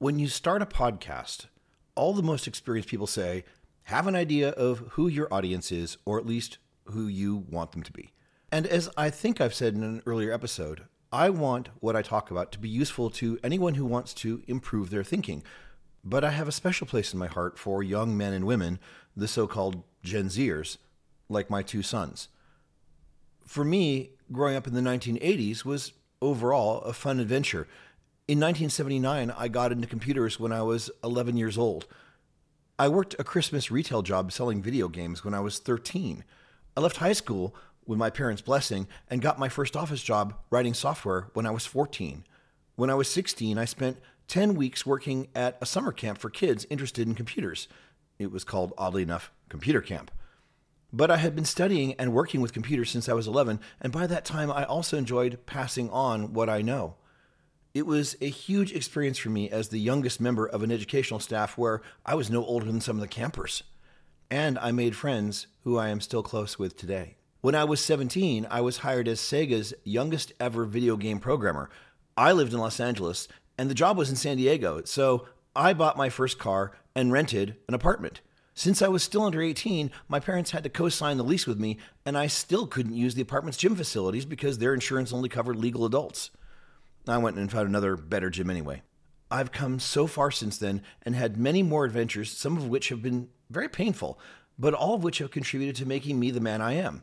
[0.00, 1.46] When you start a podcast,
[1.96, 3.42] all the most experienced people say,
[3.84, 7.82] have an idea of who your audience is, or at least who you want them
[7.82, 8.10] to be.
[8.52, 12.30] And as I think I've said in an earlier episode, I want what I talk
[12.30, 15.42] about to be useful to anyone who wants to improve their thinking.
[16.04, 18.78] But I have a special place in my heart for young men and women,
[19.16, 20.76] the so called Gen Zers,
[21.28, 22.28] like my two sons.
[23.44, 25.92] For me, growing up in the 1980s was
[26.22, 27.66] overall a fun adventure.
[28.28, 31.86] In 1979, I got into computers when I was 11 years old.
[32.78, 36.24] I worked a Christmas retail job selling video games when I was 13.
[36.76, 37.54] I left high school
[37.86, 41.64] with my parents' blessing and got my first office job writing software when I was
[41.64, 42.26] 14.
[42.76, 46.66] When I was 16, I spent 10 weeks working at a summer camp for kids
[46.68, 47.66] interested in computers.
[48.18, 50.10] It was called, oddly enough, Computer Camp.
[50.92, 54.06] But I had been studying and working with computers since I was 11, and by
[54.06, 56.96] that time I also enjoyed passing on what I know.
[57.78, 61.56] It was a huge experience for me as the youngest member of an educational staff
[61.56, 63.62] where I was no older than some of the campers.
[64.32, 67.18] And I made friends who I am still close with today.
[67.40, 71.70] When I was 17, I was hired as Sega's youngest ever video game programmer.
[72.16, 75.96] I lived in Los Angeles and the job was in San Diego, so I bought
[75.96, 78.22] my first car and rented an apartment.
[78.54, 81.60] Since I was still under 18, my parents had to co sign the lease with
[81.60, 85.54] me, and I still couldn't use the apartment's gym facilities because their insurance only covered
[85.54, 86.32] legal adults.
[87.10, 88.82] I went and found another better gym anyway.
[89.30, 93.02] I've come so far since then and had many more adventures, some of which have
[93.02, 94.18] been very painful,
[94.58, 97.02] but all of which have contributed to making me the man I am.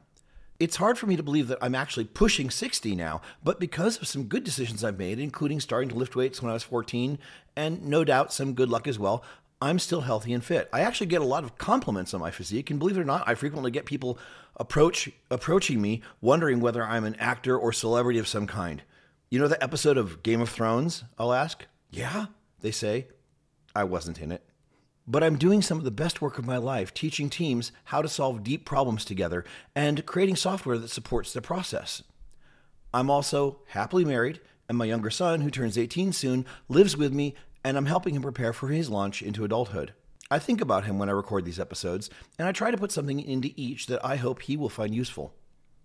[0.58, 4.08] It's hard for me to believe that I'm actually pushing 60 now, but because of
[4.08, 7.20] some good decisions I've made, including starting to lift weights when I was 14,
[7.58, 9.24] and no doubt some good luck as well,
[9.62, 10.70] I'm still healthy and fit.
[10.72, 13.28] I actually get a lot of compliments on my physique, and believe it or not,
[13.28, 14.18] I frequently get people
[14.56, 18.82] approach approaching me wondering whether I'm an actor or celebrity of some kind.
[19.36, 21.04] You know the episode of Game of Thrones?
[21.20, 21.66] I'll ask.
[21.90, 22.28] Yeah,
[22.62, 23.08] they say.
[23.76, 24.42] I wasn't in it.
[25.06, 28.08] But I'm doing some of the best work of my life teaching teams how to
[28.08, 29.44] solve deep problems together
[29.76, 32.02] and creating software that supports the process.
[32.94, 37.36] I'm also happily married, and my younger son, who turns 18 soon, lives with me
[37.62, 39.92] and I'm helping him prepare for his launch into adulthood.
[40.32, 42.10] I think about him when I record these episodes,
[42.40, 45.36] and I try to put something into each that I hope he will find useful.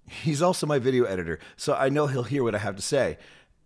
[0.06, 3.18] He's also my video editor, so I know he'll hear what I have to say.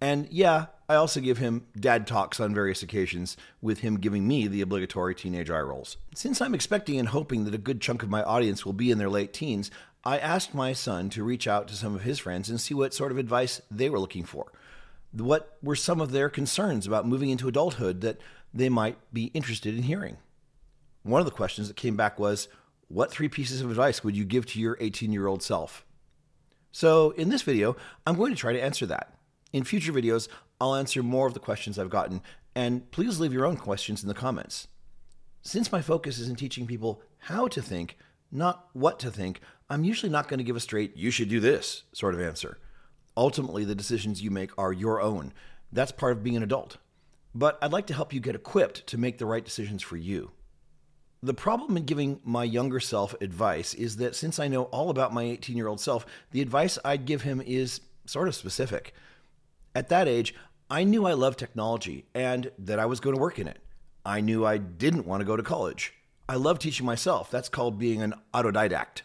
[0.04, 4.47] And yeah, I also give him dad talks on various occasions, with him giving me
[4.47, 5.97] the obligatory teenage eye rolls.
[6.15, 8.98] Since I'm expecting and hoping that a good chunk of my audience will be in
[8.98, 9.70] their late teens,
[10.04, 12.93] I asked my son to reach out to some of his friends and see what
[12.93, 14.53] sort of advice they were looking for
[15.20, 18.20] what were some of their concerns about moving into adulthood that
[18.53, 20.16] they might be interested in hearing.
[21.03, 22.48] One of the questions that came back was,
[22.88, 25.84] What three pieces of advice would you give to your 18 year old self?
[26.72, 27.76] So, in this video,
[28.06, 29.14] I'm going to try to answer that.
[29.54, 30.26] In future videos,
[30.60, 32.22] I'll answer more of the questions I've gotten,
[32.56, 34.66] and please leave your own questions in the comments.
[35.42, 37.97] Since my focus is in teaching people how to think,
[38.32, 41.38] not what to think, I'm usually not going to give a straight, you should do
[41.38, 42.59] this sort of answer.
[43.16, 45.32] Ultimately, the decisions you make are your own.
[45.70, 46.78] That's part of being an adult.
[47.32, 50.32] But I'd like to help you get equipped to make the right decisions for you.
[51.22, 55.14] The problem in giving my younger self advice is that since I know all about
[55.14, 58.93] my 18 year old self, the advice I'd give him is sort of specific.
[59.75, 60.35] At that age,
[60.71, 63.59] I knew I loved technology and that I was going to work in it.
[64.07, 65.95] I knew I didn't want to go to college.
[66.29, 67.31] I love teaching myself.
[67.31, 69.03] That's called being an autodidact.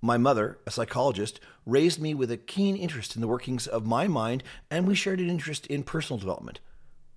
[0.00, 4.08] My mother, a psychologist, raised me with a keen interest in the workings of my
[4.08, 6.58] mind, and we shared an interest in personal development.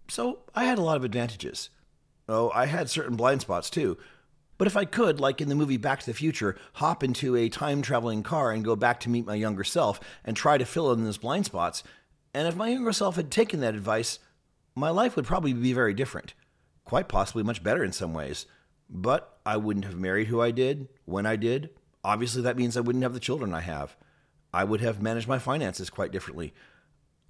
[0.08, 1.70] So I had a lot of advantages.
[2.30, 3.98] Oh, I had certain blind spots too.
[4.58, 7.50] But if I could, like in the movie Back to the Future, hop into a
[7.50, 10.92] time traveling car and go back to meet my younger self and try to fill
[10.94, 11.84] in those blind spots,
[12.36, 14.20] and if my younger self had taken that advice,
[14.76, 16.36] my life would probably be very different.
[16.84, 18.46] Quite possibly much better in some ways.
[18.88, 21.72] But I wouldn't have married who I did, when I did,
[22.06, 23.98] Obviously, that means I wouldn't have the children I have.
[24.54, 26.54] I would have managed my finances quite differently.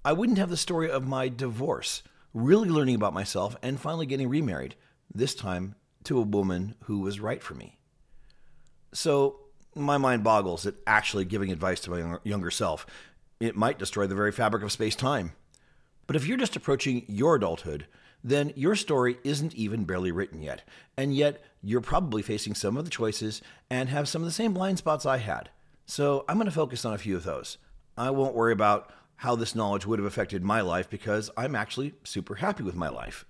[0.04, 2.02] I wouldn't have the story of my divorce,
[2.34, 4.74] really learning about myself, and finally getting remarried,
[5.12, 7.78] this time to a woman who was right for me.
[8.92, 9.40] So,
[9.74, 12.84] my mind boggles at actually giving advice to my younger self.
[13.40, 15.32] It might destroy the very fabric of space time.
[16.06, 17.86] But if you're just approaching your adulthood,
[18.24, 20.62] then your story isn't even barely written yet.
[20.96, 24.52] And yet, you're probably facing some of the choices and have some of the same
[24.52, 25.50] blind spots I had.
[25.84, 27.58] So, I'm going to focus on a few of those.
[27.96, 31.94] I won't worry about how this knowledge would have affected my life because I'm actually
[32.04, 33.24] super happy with my life.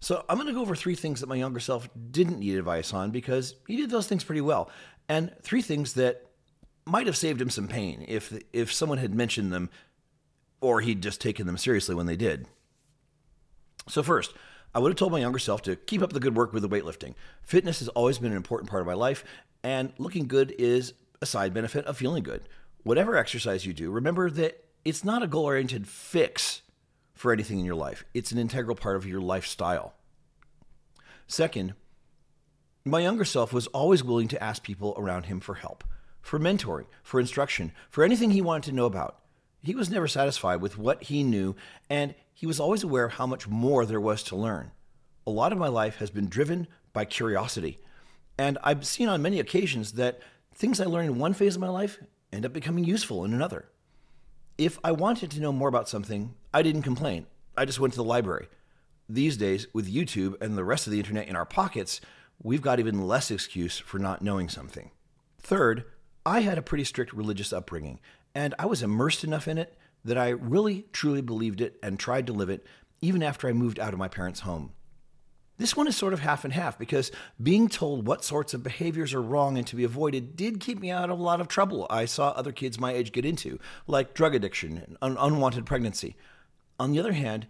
[0.00, 2.92] So, I'm going to go over three things that my younger self didn't need advice
[2.92, 4.70] on because he did those things pretty well,
[5.08, 6.27] and three things that
[6.88, 9.70] might have saved him some pain if if someone had mentioned them
[10.60, 12.46] or he'd just taken them seriously when they did.
[13.88, 14.34] So, first,
[14.74, 16.68] I would have told my younger self to keep up the good work with the
[16.68, 17.14] weightlifting.
[17.42, 19.24] Fitness has always been an important part of my life,
[19.62, 22.48] and looking good is a side benefit of feeling good.
[22.82, 26.62] Whatever exercise you do, remember that it's not a goal oriented fix
[27.14, 29.94] for anything in your life, it's an integral part of your lifestyle.
[31.26, 31.74] Second,
[32.84, 35.82] my younger self was always willing to ask people around him for help,
[36.20, 39.18] for mentoring, for instruction, for anything he wanted to know about.
[39.62, 41.56] He was never satisfied with what he knew,
[41.90, 44.70] and he was always aware of how much more there was to learn.
[45.26, 47.78] A lot of my life has been driven by curiosity,
[48.38, 50.20] and I've seen on many occasions that
[50.54, 51.98] things I learned in one phase of my life
[52.32, 53.68] end up becoming useful in another.
[54.56, 57.26] If I wanted to know more about something, I didn't complain.
[57.56, 58.48] I just went to the library.
[59.08, 62.00] These days, with YouTube and the rest of the internet in our pockets,
[62.42, 64.90] we've got even less excuse for not knowing something.
[65.40, 65.84] Third,
[66.28, 68.00] I had a pretty strict religious upbringing,
[68.34, 72.26] and I was immersed enough in it that I really truly believed it and tried
[72.26, 72.66] to live it
[73.00, 74.72] even after I moved out of my parents' home.
[75.56, 77.10] This one is sort of half and half because
[77.42, 80.90] being told what sorts of behaviors are wrong and to be avoided did keep me
[80.90, 84.12] out of a lot of trouble I saw other kids my age get into, like
[84.12, 86.14] drug addiction and un- unwanted pregnancy.
[86.78, 87.46] On the other hand,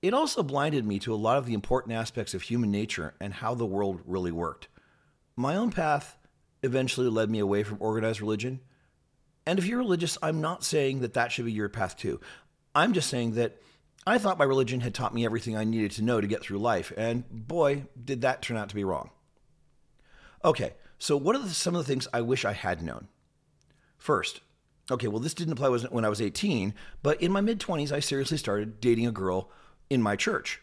[0.00, 3.34] it also blinded me to a lot of the important aspects of human nature and
[3.34, 4.68] how the world really worked.
[5.36, 6.16] My own path
[6.64, 8.60] eventually led me away from organized religion.
[9.46, 12.20] And if you're religious, I'm not saying that that should be your path too.
[12.74, 13.60] I'm just saying that
[14.06, 16.58] I thought my religion had taught me everything I needed to know to get through
[16.58, 19.10] life, and boy, did that turn out to be wrong.
[20.44, 23.08] Okay, so what are the, some of the things I wish I had known?
[23.96, 24.40] First,
[24.90, 28.00] okay, well, this didn't apply when I was 18, but in my mid 20s, I
[28.00, 29.50] seriously started dating a girl
[29.88, 30.60] in my church.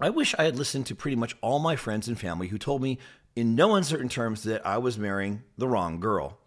[0.00, 2.82] I wish I had listened to pretty much all my friends and family who told
[2.82, 2.98] me
[3.34, 6.38] in no uncertain terms that I was marrying the wrong girl.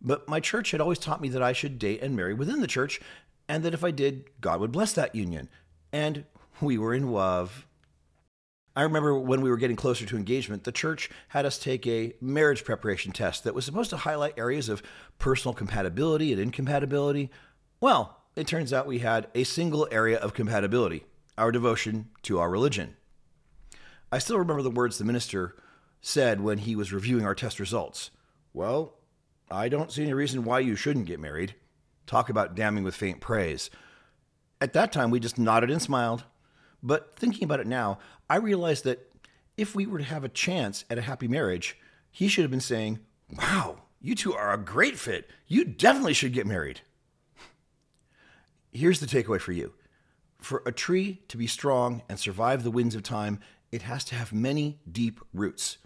[0.00, 2.66] But my church had always taught me that I should date and marry within the
[2.66, 3.00] church,
[3.48, 5.48] and that if I did, God would bless that union.
[5.92, 6.24] And
[6.60, 7.66] we were in love.
[8.74, 12.14] I remember when we were getting closer to engagement, the church had us take a
[12.20, 14.82] marriage preparation test that was supposed to highlight areas of
[15.18, 17.30] personal compatibility and incompatibility.
[17.80, 21.04] Well, it turns out we had a single area of compatibility
[21.36, 22.96] our devotion to our religion.
[24.12, 25.56] I still remember the words the minister
[26.00, 28.10] said when he was reviewing our test results.
[28.52, 28.94] Well,
[29.50, 31.54] I don't see any reason why you shouldn't get married.
[32.06, 33.70] Talk about damning with faint praise.
[34.60, 36.24] At that time, we just nodded and smiled.
[36.82, 37.98] But thinking about it now,
[38.28, 39.12] I realized that
[39.56, 41.76] if we were to have a chance at a happy marriage,
[42.10, 43.00] he should have been saying,
[43.36, 45.28] Wow, you two are a great fit.
[45.46, 46.80] You definitely should get married.
[48.72, 49.74] Here's the takeaway for you
[50.40, 54.14] for a tree to be strong and survive the winds of time, it has to
[54.14, 55.78] have many deep roots.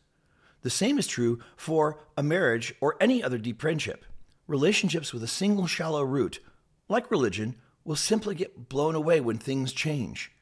[0.65, 4.07] The same is true for a marriage or any other deep friendship.
[4.47, 6.41] Relationships with a single shallow root,
[6.89, 10.33] like religion, will simply get blown away when things change.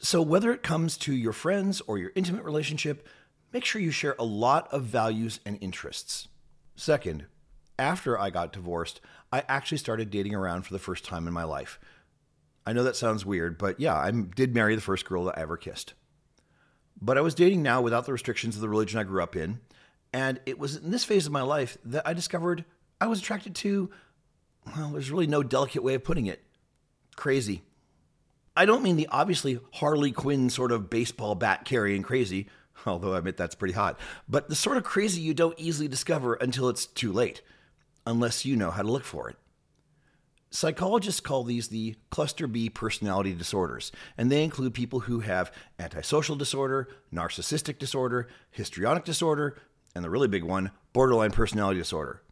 [0.00, 3.08] So, whether it comes to your friends or your intimate relationship,
[3.54, 6.28] make sure you share a lot of values and interests.
[6.76, 7.24] Second,
[7.78, 9.00] after I got divorced,
[9.32, 11.80] I actually started dating around for the first time in my life.
[12.66, 15.42] I know that sounds weird, but yeah, I did marry the first girl that I
[15.42, 15.94] ever kissed.
[17.00, 19.60] But I was dating now without the restrictions of the religion I grew up in.
[20.12, 22.64] And it was in this phase of my life that I discovered
[23.00, 23.90] I was attracted to,
[24.76, 26.42] well, there's really no delicate way of putting it
[27.16, 27.62] crazy.
[28.56, 32.48] I don't mean the obviously Harley Quinn sort of baseball bat carrying crazy,
[32.86, 33.98] although I admit that's pretty hot,
[34.28, 37.42] but the sort of crazy you don't easily discover until it's too late,
[38.06, 39.36] unless you know how to look for it.
[40.54, 46.36] Psychologists call these the cluster B personality disorders, and they include people who have antisocial
[46.36, 49.56] disorder, narcissistic disorder, histrionic disorder,
[49.96, 52.22] and the really big one, borderline personality disorder.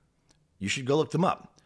[0.61, 1.59] You should go look them up.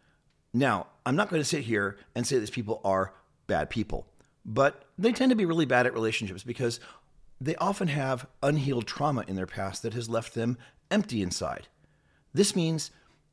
[0.54, 3.12] Now, I'm not going to sit here and say these people are
[3.46, 4.06] bad people,
[4.42, 6.80] but they tend to be really bad at relationships because
[7.38, 10.56] they often have unhealed trauma in their past that has left them
[10.90, 11.68] empty inside.
[12.32, 12.92] This means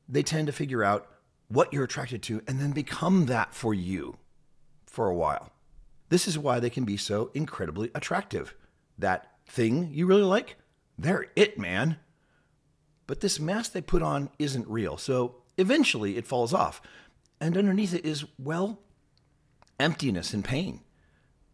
[0.10, 1.08] they tend to figure out
[1.48, 4.18] what you're attracted to and then become that for you
[4.86, 5.52] for a while.
[6.10, 8.54] This is why they can be so incredibly attractive.
[8.98, 10.58] That thing you really like,
[10.98, 11.98] they're it, man.
[13.08, 16.82] But this mask they put on isn't real, so eventually it falls off.
[17.42, 18.80] And underneath it is, well,
[19.80, 20.82] emptiness and pain.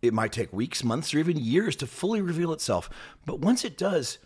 [0.01, 2.89] It might take weeks, months, or even years to fully reveal itself,
[3.25, 4.19] but once it does,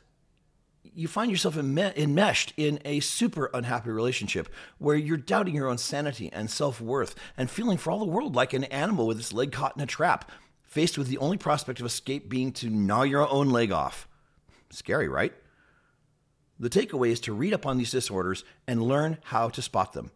[0.83, 6.29] you find yourself enmeshed in a super unhappy relationship where you're doubting your own sanity
[6.31, 9.51] and self worth and feeling for all the world like an animal with its leg
[9.51, 10.29] caught in a trap,
[10.61, 14.07] faced with the only prospect of escape being to gnaw your own leg off.
[14.69, 15.33] Scary, right?
[16.59, 20.11] The takeaway is to read up on these disorders and learn how to spot them.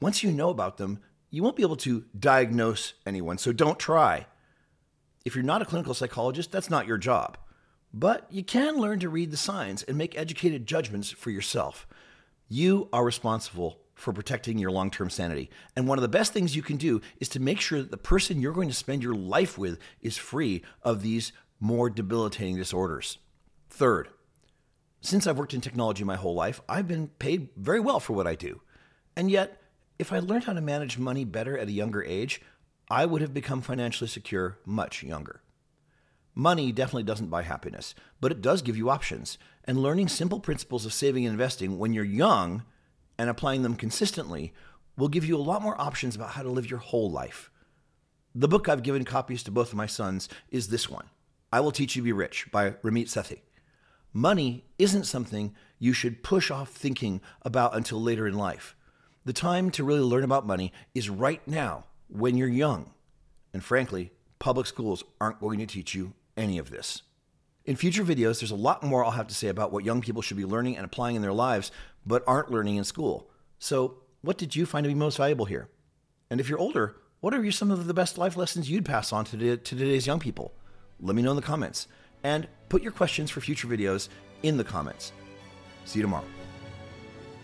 [0.00, 1.00] Once you know about them,
[1.30, 4.26] you won't be able to diagnose anyone, so don't try.
[5.24, 7.38] If you're not a clinical psychologist, that's not your job.
[7.94, 11.86] But you can learn to read the signs and make educated judgments for yourself.
[12.48, 15.50] You are responsible for protecting your long term sanity.
[15.76, 17.96] And one of the best things you can do is to make sure that the
[17.96, 23.18] person you're going to spend your life with is free of these more debilitating disorders.
[23.70, 24.08] Third,
[25.00, 28.26] since I've worked in technology my whole life, I've been paid very well for what
[28.26, 28.60] I do.
[29.16, 29.60] And yet,
[29.98, 32.40] if I learned how to manage money better at a younger age,
[32.90, 35.42] I would have become financially secure much younger.
[36.34, 39.36] Money definitely doesn't buy happiness, but it does give you options.
[39.64, 42.64] And learning simple principles of saving and investing when you're young
[43.18, 44.52] and applying them consistently
[44.96, 47.50] will give you a lot more options about how to live your whole life.
[48.34, 51.04] The book I've given copies to both of my sons is this one
[51.52, 53.40] I Will Teach You to Be Rich by Ramit Sethi.
[54.14, 58.74] Money isn't something you should push off thinking about until later in life.
[59.24, 62.90] The time to really learn about money is right now when you're young.
[63.52, 67.02] And frankly, public schools aren't going to teach you any of this.
[67.64, 70.22] In future videos, there's a lot more I'll have to say about what young people
[70.22, 71.70] should be learning and applying in their lives,
[72.04, 73.30] but aren't learning in school.
[73.58, 75.68] So, what did you find to be most valuable here?
[76.30, 79.24] And if you're older, what are some of the best life lessons you'd pass on
[79.26, 80.52] to, to today's young people?
[81.00, 81.86] Let me know in the comments.
[82.24, 84.08] And put your questions for future videos
[84.42, 85.12] in the comments.
[85.84, 86.24] See you tomorrow.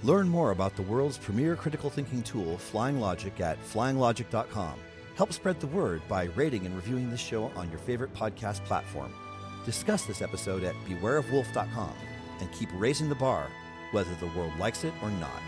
[0.02, 4.74] Learn more about the world's premier critical thinking tool, Flying Logic, at flyinglogic.com.
[5.18, 9.12] Help spread the word by rating and reviewing this show on your favorite podcast platform.
[9.64, 11.92] Discuss this episode at bewareofwolf.com
[12.38, 13.48] and keep raising the bar,
[13.90, 15.42] whether the world likes it or not.